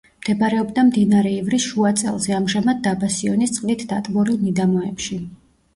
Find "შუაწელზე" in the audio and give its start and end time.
1.73-2.33